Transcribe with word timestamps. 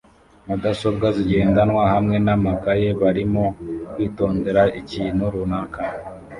mudasobwa 0.47 1.07
zigendanwa 1.15 1.83
hamwe 1.93 2.15
namakaye 2.25 2.89
barimo 3.01 3.45
kwitondera 3.91 4.61
ikintu 4.81 5.23
runaka 5.33 5.81